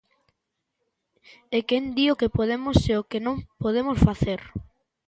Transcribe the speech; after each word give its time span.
É 1.57 1.59
quen 1.69 1.85
di 1.95 2.05
o 2.13 2.17
que 2.19 2.33
podemos 2.37 2.77
e 2.91 2.93
o 3.01 3.07
que 3.09 3.19
non 3.25 3.37
podemos 3.63 3.97
facer. 4.07 4.41